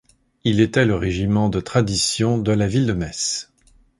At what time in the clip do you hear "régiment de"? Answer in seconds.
0.95-1.59